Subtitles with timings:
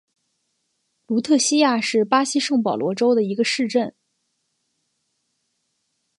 [1.05, 3.93] 卢特西亚是巴西圣保罗州的一个市镇。